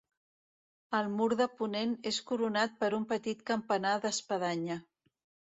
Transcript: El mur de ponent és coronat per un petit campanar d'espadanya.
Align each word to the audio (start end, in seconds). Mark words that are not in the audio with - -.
El 0.99 1.09
mur 1.17 1.27
de 1.41 1.47
ponent 1.59 1.93
és 2.13 2.19
coronat 2.31 2.73
per 2.81 2.91
un 3.01 3.05
petit 3.13 3.47
campanar 3.53 3.93
d'espadanya. 4.07 4.81